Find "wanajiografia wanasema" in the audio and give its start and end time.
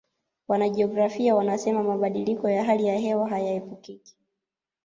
0.47-1.83